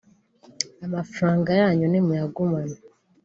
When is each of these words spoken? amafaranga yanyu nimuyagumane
amafaranga 0.85 1.49
yanyu 1.61 1.85
nimuyagumane 1.91 2.75